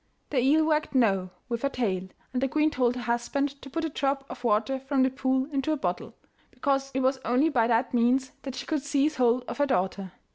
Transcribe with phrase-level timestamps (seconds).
[0.31, 3.85] The eel wagged 'No' with her tail, and the queen told her husband to put
[3.85, 6.15] a drop of water from the pool into a bottle,
[6.49, 10.13] because it was only by that means that she could seize hold of her daughter.